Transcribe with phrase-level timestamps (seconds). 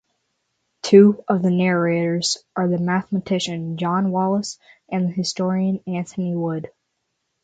[0.81, 4.57] Two of the narrators are the mathematician John Wallis
[4.89, 6.71] and the historian Anthony Wood.